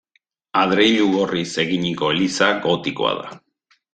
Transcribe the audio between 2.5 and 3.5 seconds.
gotikoa da.